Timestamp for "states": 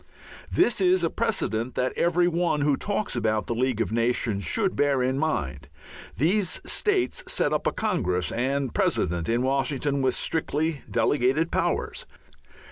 6.65-7.23